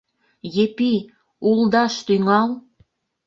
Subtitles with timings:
[0.63, 0.93] Епи,
[1.49, 2.49] улдаш тӱҥал!